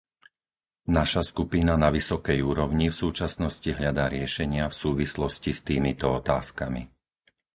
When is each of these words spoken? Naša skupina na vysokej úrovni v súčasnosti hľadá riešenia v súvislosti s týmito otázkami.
Naša 0.97 1.21
skupina 1.31 1.73
na 1.83 1.89
vysokej 1.97 2.39
úrovni 2.51 2.87
v 2.89 2.99
súčasnosti 3.05 3.69
hľadá 3.77 4.05
riešenia 4.15 4.65
v 4.69 4.73
súvislosti 4.83 5.51
s 5.55 5.61
týmito 5.69 6.07
otázkami. 6.21 6.81